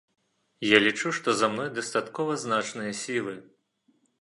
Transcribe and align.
Я 0.67 0.77
лічу, 0.85 1.11
што 1.17 1.35
за 1.41 1.49
мной 1.55 1.69
дастаткова 1.77 2.41
значныя 2.45 2.99
сілы. 3.05 3.37